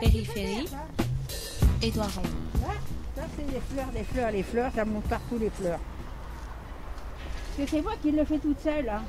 [0.00, 0.68] Périphérie,
[1.82, 2.22] Édouard Rond.
[2.60, 2.74] Là,
[3.16, 5.78] ça c'est les fleurs, les fleurs, les fleurs, ça monte partout les fleurs.
[7.56, 8.88] Parce que c'est moi qui le fais toute seule.
[8.88, 9.02] hein.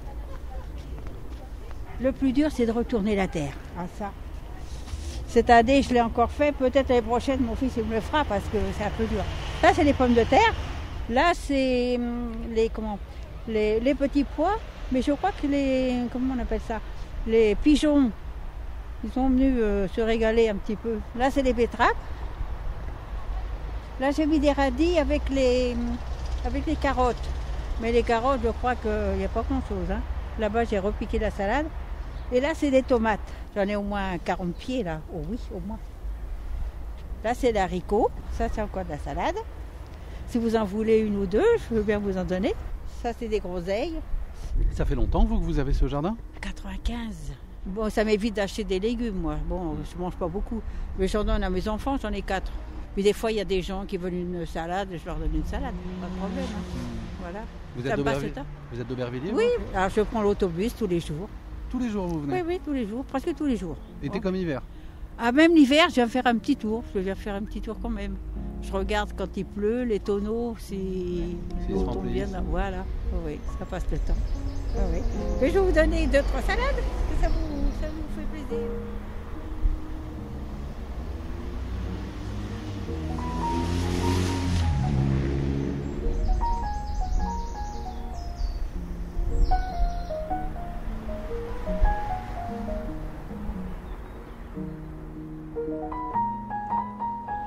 [2.00, 3.54] Le plus dur, c'est de retourner la terre.
[3.78, 4.12] Ah, ça.
[5.28, 6.52] Cette année, je l'ai encore fait.
[6.54, 9.24] Peut-être l'année prochaine, mon fils il me le fera parce que c'est un peu dur.
[9.62, 10.54] Là, c'est les pommes de terre.
[11.10, 13.00] Là, c'est hum, les, comment,
[13.48, 14.58] les, les petits pois.
[14.92, 16.04] Mais je crois que les.
[16.14, 16.80] Comment on appelle ça
[17.26, 18.12] Les pigeons.
[19.04, 20.98] Ils sont venus euh, se régaler un petit peu.
[21.16, 21.94] Là, c'est les betteraves.
[24.00, 25.76] Là, j'ai mis des radis avec les,
[26.46, 27.16] avec les carottes.
[27.82, 29.92] Mais les carottes, je crois qu'il n'y a pas grand-chose.
[29.92, 30.02] hein.
[30.40, 31.68] Là-bas, j'ai repiqué la salade.
[32.32, 33.20] Et là, c'est des tomates.
[33.56, 35.00] J'en ai au moins 40 pieds, là.
[35.14, 35.80] Oh oui, au moins.
[37.24, 38.10] Là, c'est l'haricot.
[38.34, 39.36] Ça, c'est encore de la salade.
[40.28, 42.54] Si vous en voulez une ou deux, je veux bien vous en donner.
[43.02, 43.96] Ça, c'est des groseilles.
[44.72, 46.16] Ça fait longtemps, vous, que vous avez ce jardin?
[46.42, 47.34] 95.
[47.68, 49.36] Bon, ça m'évite d'acheter des légumes, moi.
[49.48, 50.62] Bon, je mange pas beaucoup.
[50.98, 52.52] Mais j'en donne à mes enfants, j'en ai quatre.
[52.96, 55.36] Mais des fois, il y a des gens qui veulent une salade, je leur donne
[55.36, 55.74] une salade.
[56.02, 56.46] Pas de problème.
[56.46, 56.80] hein.
[57.22, 57.40] Voilà.
[57.76, 58.46] Vous Ça êtes passe temps.
[58.72, 61.30] Vous êtes d'Aubervilliers Oui, alors je prends l'autobus tous les jours.
[61.70, 63.76] Tous les jours, vous venez Oui, oui, tous les jours, presque tous les jours.
[64.02, 64.62] Été comme hiver
[65.20, 66.84] Ah, même l'hiver, je viens faire un petit tour.
[66.96, 68.16] Je viens faire un petit tour quand même.
[68.64, 71.36] Je regarde quand il pleut, les tonneaux, si
[71.70, 72.26] l'eau se tombe bien.
[72.28, 72.84] dans- Voilà,
[73.26, 74.16] oui, ça passe le temps.
[74.76, 75.00] Ah oui.
[75.42, 78.28] Mais je vais vous donner deux, trois salades, parce que ça vous, ça vous fait
[78.32, 78.68] plaisir.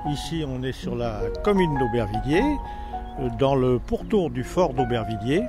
[0.09, 2.43] Ici, on est sur la commune d'Aubervilliers,
[3.19, 5.43] euh, dans le pourtour du fort d'Aubervilliers.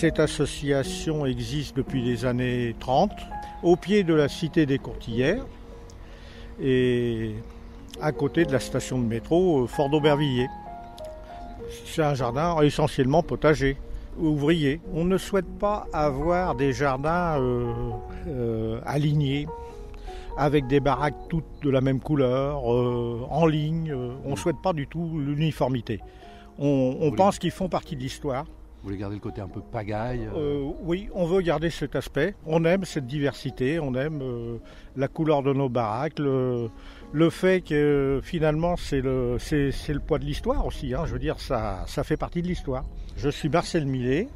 [0.00, 3.10] Cette association existe depuis les années 30,
[3.64, 5.44] au pied de la cité des Courtillères
[6.62, 7.34] et
[8.00, 10.46] à côté de la station de métro euh, Fort d'Aubervilliers.
[11.84, 13.76] C'est un jardin essentiellement potager,
[14.20, 14.80] ouvrier.
[14.94, 17.72] On ne souhaite pas avoir des jardins euh,
[18.28, 19.48] euh, alignés
[20.36, 23.92] avec des baraques toutes de la même couleur, euh, en ligne.
[24.24, 25.98] on ne souhaite pas du tout l'uniformité.
[26.60, 28.44] On, pense qu'ils font partie de l'histoire.
[28.80, 31.96] Vous voulez garder le côté un peu pagaille euh, Euh, oui, on veut garder cet
[31.96, 32.34] aspect.
[32.46, 34.58] On aime cette diversité, on aime euh,
[34.96, 36.70] la couleur de nos baraques, le,
[37.30, 39.72] fait que finalement c'est le, c'est,
[40.06, 40.94] poids de l'histoire aussi.
[40.94, 41.04] hein.
[41.06, 42.84] Je veux dire, ça, ça fait partie de l'histoire.
[43.16, 44.28] Je suis Marcel Millet,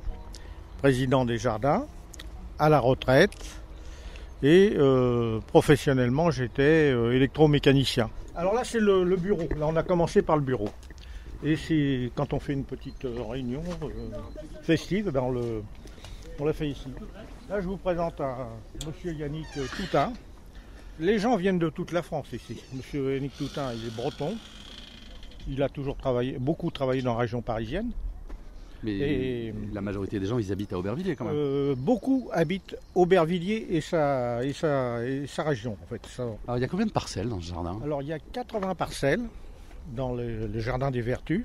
[0.79, 1.87] président des jardins,
[2.59, 3.31] à la retraite.
[4.43, 4.77] Et
[5.47, 8.11] professionnellement, j'étais électromécanicien.
[8.35, 9.49] Alors là, c'est le bureau.
[9.57, 10.69] Là, on a commencé par le bureau.
[11.45, 13.89] Et quand on fait une petite euh, réunion euh,
[14.63, 15.63] festive, ben, on, le,
[16.39, 16.87] on la fait ici.
[17.49, 18.47] Là, je vous présente un
[18.87, 20.13] monsieur Yannick Toutin.
[21.01, 22.63] Les gens viennent de toute la France ici.
[22.75, 24.35] Monsieur Yannick Toutin, il est breton.
[25.49, 27.91] Il a toujours travaillé, beaucoup travaillé dans la région parisienne.
[28.85, 31.35] Mais et- la majorité des gens, ils habitent à Aubervilliers quand même.
[31.37, 35.77] Euh, beaucoup habitent Aubervilliers et sa, et sa, et sa région.
[35.83, 36.05] En fait.
[36.07, 37.81] Ça- Alors, il y a combien de parcelles dans ce jardin?
[37.85, 39.23] Alors il y a 80 parcelles
[39.94, 41.44] dans le, le jardin des Vertus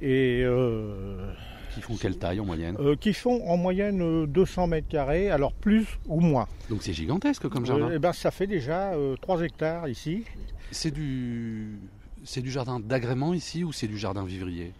[0.00, 1.32] et euh,
[1.74, 5.30] Qui font quelle taille en moyenne euh, qui font en moyenne euh, 200 mètres carrés,
[5.30, 6.46] alors plus ou moins.
[6.70, 7.88] Donc c'est gigantesque comme jardin.
[7.88, 10.24] Euh, eh ben, ça fait déjà euh, 3 hectares ici.
[10.70, 11.78] C'est du...
[12.24, 14.72] C'est du jardin d'agrément ici ou c'est du jardin vivrier?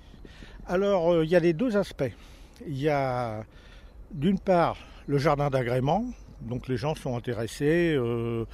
[0.66, 2.12] Alors euh, il y a les deux aspects.
[2.66, 3.44] Il y a
[4.12, 4.76] d'une part
[5.06, 6.04] le jardin d'agrément,
[6.42, 8.44] donc les gens sont intéressés euh,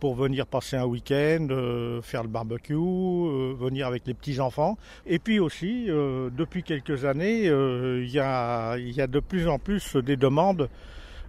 [0.00, 4.78] pour venir passer un week-end, euh, faire le barbecue, euh, venir avec les petits-enfants.
[5.06, 10.16] Et puis aussi, euh, depuis quelques années, il y, a, de plus en plus des
[10.16, 10.68] demandes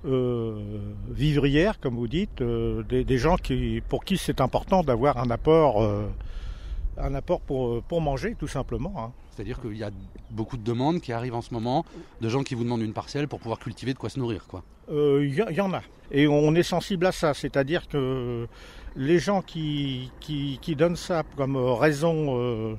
[0.03, 5.88] vivrières, comme vous dites, des, des gens qui, pour qui c'est important d'avoir un apport,
[7.01, 8.94] un apport pour, pour manger, tout simplement.
[8.97, 9.12] hein.
[9.35, 9.91] C'est-à-dire qu'il y a
[10.29, 11.85] beaucoup de demandes qui arrivent en ce moment
[12.19, 14.45] de gens qui vous demandent une parcelle pour pouvoir cultiver de quoi se nourrir.
[14.47, 14.63] quoi.
[14.91, 15.81] Euh, Il y, y en a.
[16.12, 17.33] Et on est sensible à ça.
[17.33, 18.48] C'est-à-dire que
[18.95, 22.75] les gens qui, qui, qui donnent ça comme raison, euh,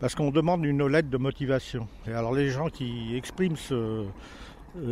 [0.00, 1.86] parce qu'on demande une lettre de motivation.
[2.08, 4.04] Et alors les gens qui expriment ce, euh,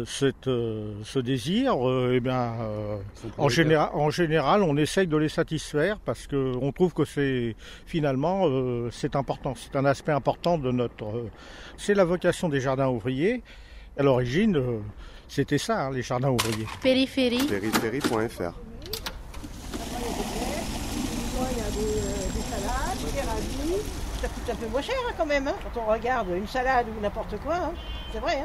[0.06, 2.96] cette, euh, ce désir, euh, eh bien, euh,
[3.38, 7.56] en, général, en général, on essaye de les satisfaire parce qu'on trouve que c'est
[7.86, 9.54] finalement euh, c'est important.
[9.56, 11.04] C'est un aspect important de notre.
[11.06, 11.30] euh,
[11.78, 13.42] c'est la vocation des jardins ouvriers.
[13.98, 14.78] À l'origine, euh,
[15.28, 16.66] c'était ça, hein, les jardins ouvriers.
[16.82, 18.10] Périphérie, périphérie.fr.
[18.12, 18.18] il
[21.58, 23.82] y a des, euh, des salades, des radis.
[24.20, 25.48] Ça coûte un peu moins cher hein, quand même.
[25.48, 25.54] hein.
[25.72, 27.72] Quand on regarde une salade ou n'importe quoi, hein.
[28.12, 28.44] c'est vrai.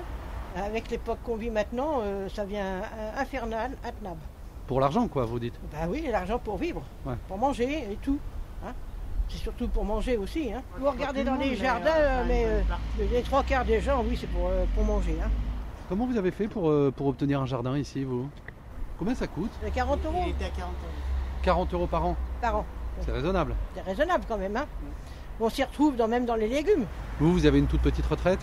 [0.56, 4.22] Avec l'époque qu'on vit maintenant, euh, ça vient euh, infernal, intenable.
[4.68, 5.60] pour l'argent, quoi, vous dites.
[5.72, 7.16] Ben oui, l'argent pour vivre, Ouais.
[7.28, 8.18] pour manger et tout.
[8.66, 8.72] hein.
[9.28, 10.54] C'est surtout pour manger aussi.
[10.54, 10.62] Hein.
[10.80, 12.62] Vous regardez dans les monde, mais, jardins, euh, mais euh,
[13.12, 15.18] les trois quarts des gens, oui, c'est pour, euh, pour manger.
[15.24, 15.30] Hein.
[15.90, 18.30] Comment vous avez fait pour, euh, pour obtenir un jardin ici, vous?
[18.98, 19.52] Combien ça coûte?
[19.62, 20.24] C'est 40 euros
[21.44, 22.16] 40 euros par an.
[22.42, 22.66] par an.
[23.02, 23.56] C'est raisonnable.
[23.76, 24.56] C'est raisonnable quand même.
[24.56, 24.66] Hein.
[25.40, 26.86] On s'y retrouve dans, même dans les légumes.
[27.20, 28.40] Vous, vous avez une toute petite retraite?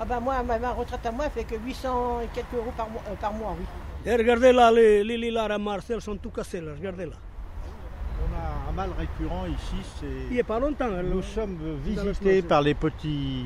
[0.00, 2.88] Ah ben moi, ma, ma retraite à moi fait que 800 et quelques euros par
[2.90, 3.64] mois, euh, par mois oui.
[4.06, 7.12] Et regardez là, les, les lilas à Marseille sont tout cassés là, regardez là.
[8.20, 9.84] On a un mal récurrent ici, Il
[10.28, 10.86] c'est n'y a pas longtemps.
[10.86, 13.44] hein, nous le- sommes visités par les petits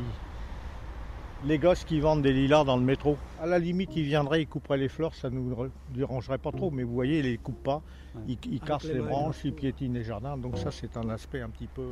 [1.44, 3.16] les gosses qui vendent des lilas dans le métro.
[3.40, 6.70] À la limite, ils viendraient, ils couperaient les fleurs, ça nous re- dérangerait pas trop.
[6.72, 7.80] Mais vous voyez, ils les coupent pas,
[8.26, 10.36] ils, ils cassent les les branches, ils piétinent les jardins.
[10.36, 11.88] Donc ça, c'est un aspect un petit peu.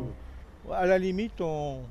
[0.73, 1.83] À la limite, on...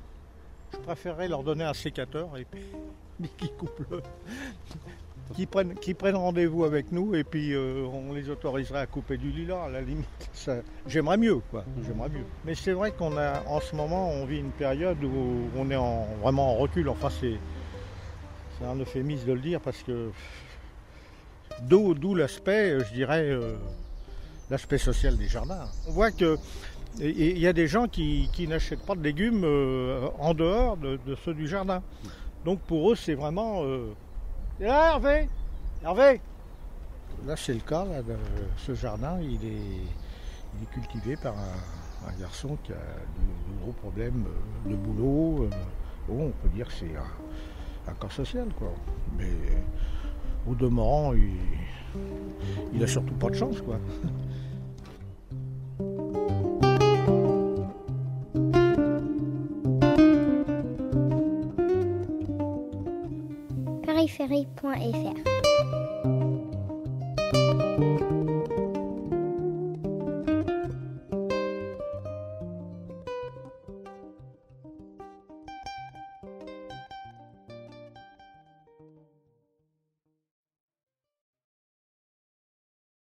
[0.72, 2.62] je préférerais leur donner un sécateur et puis
[3.20, 4.02] mais qui coupent le.
[5.34, 9.16] Qui prennent, qui prennent rendez-vous avec nous et puis euh, on les autoriserait à couper
[9.16, 10.06] du lilas à la limite.
[10.32, 11.64] Ça- J'aimerais mieux, quoi.
[11.84, 12.24] J'aimerais mieux.
[12.44, 15.76] Mais c'est vrai qu'on a, en ce moment, on vit une période où on est
[15.76, 16.88] en, vraiment en recul.
[16.88, 17.34] Enfin, c'est,
[18.58, 20.10] c'est un euphémisme de le dire parce que
[21.62, 23.56] d'où, l'aspect, je dirais, euh,
[24.48, 25.66] l'aspect social des jardins.
[25.88, 26.38] On voit que
[27.00, 31.34] il y a des gens qui, n'achètent pas de légumes euh, en dehors de, ceux
[31.34, 31.82] du jardin.
[32.44, 33.64] Donc pour eux, c'est vraiment.
[33.64, 33.92] Euh...
[34.60, 35.28] Là, Hervé
[35.82, 36.20] Hervé
[37.26, 37.84] Là, c'est le cas.
[38.56, 44.76] Ce jardin, il est, cultivé par un, garçon qui a de, gros problèmes euh, de
[44.76, 45.44] boulot.
[45.44, 45.50] euh.
[46.08, 46.94] Bon, on peut dire que c'est
[47.88, 48.72] un, cas social, quoi.
[49.18, 49.32] Mais
[50.48, 51.34] au demeurant, il,
[52.72, 53.78] il a surtout pas de chance, quoi.
[64.28, 65.35] périphérie.fr